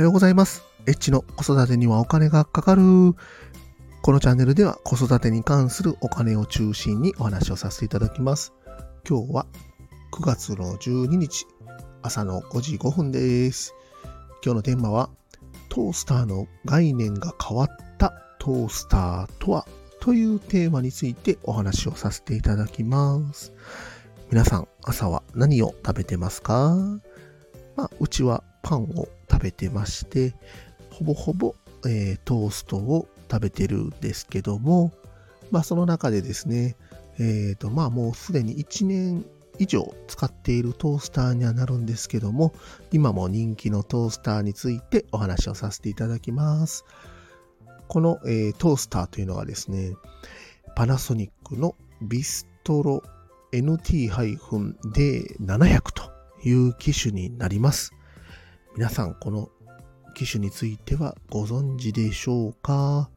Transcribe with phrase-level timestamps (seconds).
[0.00, 0.64] はようございます。
[0.86, 2.80] エッチの子育てにはお金がかかる。
[4.00, 8.54] このチャンネルでは子育てに関するお金を中心にお話をさせていただきます。
[9.06, 9.46] 今日は
[10.12, 11.44] 9月の12日
[12.00, 13.74] 朝の5時5分です。
[14.42, 15.10] 今日のテーマは
[15.68, 19.68] トースターの概念が変わったトースターとは
[20.00, 23.52] というテーマについてお話をさせていただきます。
[24.30, 26.74] 皆さん朝は何を食べてますか？
[27.76, 29.06] まあ、うちはパンを
[29.40, 30.34] 食べてまして、
[30.90, 31.54] ほぼほぼ、
[31.86, 34.92] えートーストを食べてるんですけども、
[35.50, 36.76] まあその中でですね、
[37.18, 39.24] えっ、とまあもうすでに1年
[39.58, 42.52] 以上使っているトースターにはなるんですけども、
[42.92, 46.84] 今も人気のトースターについてお話をさせていただきます。
[47.88, 49.94] この、えートースターというのがですね、
[50.76, 53.02] パナソニックのビストロ
[53.52, 56.12] NT-D700 と
[56.44, 57.94] いう機種になります。
[58.76, 59.50] 皆さん、この
[60.14, 63.10] 機種についてはご存知でしょうか？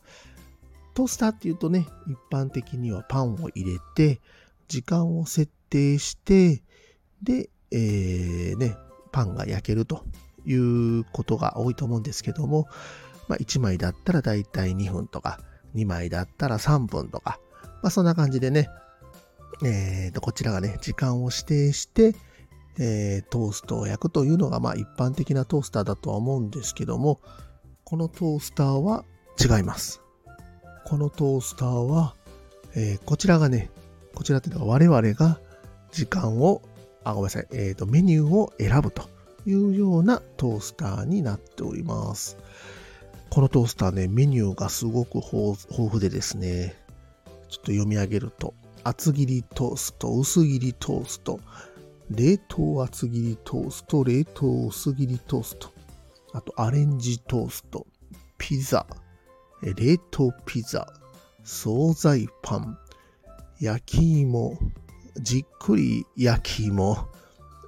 [0.94, 4.20] トースターっていうとね、一般的にはパンを入れて、
[4.68, 6.64] 時間を設定して、
[7.22, 8.76] で、えーね、
[9.12, 10.06] パンが焼けると
[10.46, 12.68] いうことが多いと思うんですけども、
[13.28, 15.40] まあ、1枚だったらだいたい2分とか、
[15.76, 17.40] 2枚だったら3分とか、
[17.82, 18.70] まあ、そんな感じでね、
[19.64, 22.16] えーと、こちらがね、時間を指定して、
[22.80, 27.20] えートーストを焼くというのが、まあ、一般的なトースターだとは思うんですけども、
[27.84, 29.06] このトースターは
[29.40, 30.02] 違います。
[30.86, 32.16] このトースターは、
[32.76, 33.70] えーこちらがね、
[34.16, 35.40] こちらっていうのは我々が
[35.92, 36.62] 時間を、
[37.04, 39.10] あ、ごめんなさい、えーと、メニューを選ぶと
[39.46, 42.38] いうようなトースターになっております。
[43.30, 45.58] このトースターね、メニューがすごく豊
[45.90, 46.76] 富でですね、
[47.50, 51.40] ちょっと読み上げると、厚切りトースト、薄切りトースト、
[52.10, 55.70] 冷凍厚切りトースト、冷凍薄切りトースト、
[56.34, 57.88] あとアレンジトースト、
[58.38, 58.86] ピザ、
[59.62, 60.88] 冷凍ピザ、
[61.44, 62.78] 惣菜パン、
[63.60, 64.58] 焼き芋、
[65.18, 67.08] じっくり焼き芋、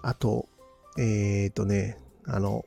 [0.04, 0.48] あと、
[0.98, 2.66] えっ、ー、とね、あの、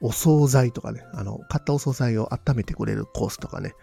[0.00, 3.74] お惣菜とかね、あの、買ったお惣菜を温めてくれるコースとかね、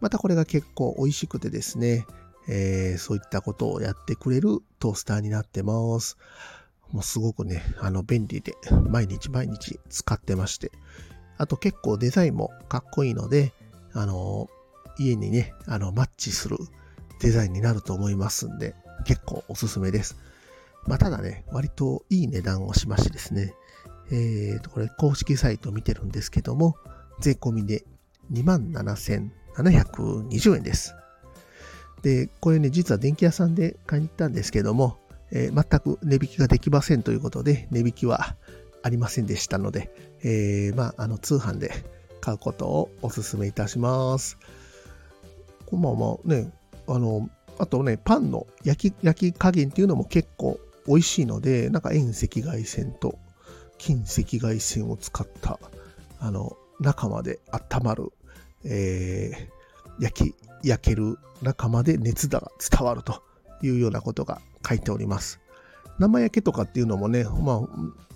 [0.00, 2.06] またこれが結構美味しくてですね、
[2.48, 6.16] えーそういったことをやってくれるトースターになってます。
[6.92, 8.54] もうすごくね、あの、便利で、
[8.88, 10.72] 毎日毎日使ってまして。
[11.36, 13.52] あと結構デザインもかっこいいので、
[13.92, 14.48] あの、
[14.98, 16.56] 家にね、あの、マッチする
[17.20, 20.16] デザインになると思いますんで、結構おすすめです。
[20.86, 23.54] まあ、ただね、割といい値段をしましてですね、
[24.10, 26.76] えーと、これ公式サイト見てるんですけども、
[27.20, 27.84] 税込みで
[28.32, 30.94] 27,720円です。
[32.02, 34.98] で、これね、実は電気屋さんで買いに行ったんですけども、
[35.30, 38.36] えー全く値引きができませんということで、値引きは
[38.82, 39.90] ありませんでしたので、
[40.22, 41.72] えーまあ、あの、通販で
[42.20, 44.38] 買うことをお勧めいたします。
[45.66, 46.52] こまあまあね、
[46.86, 53.18] あの、あとね、パンの焼き、焼き加減っていうのも結構美味しいので、なんか遠赤外線と
[53.76, 55.58] 近赤外線を使った、
[56.20, 58.12] あの、中まで温まる、
[58.64, 59.57] えー
[60.00, 63.22] 焼き、焼ける中まで熱が伝わると
[63.62, 65.40] いうようなことが書いております。
[65.98, 67.60] 生焼けとかっていうのもね、まあ、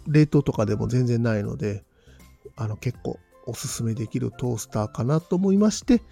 [0.07, 1.85] 冷凍とかでも全然ないので、
[2.57, 6.03] あの、結構おすすめできるトースターかなと思いまして、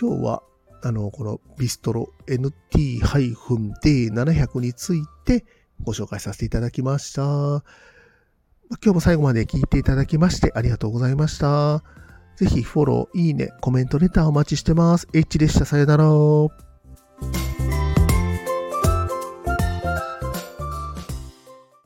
[0.00, 0.42] 今日は、
[0.82, 5.44] あの、このビストロ NT-D700 について
[5.82, 7.64] ご紹介させていただきました。
[8.82, 11.82] 今日も最後まで聞いていただきましてありがとうございました。
[12.40, 15.06] ぜひフォロー、いいね、コメント、レターお待ちしてます。
[15.12, 15.66] H でした。
[15.66, 16.69] さよなら。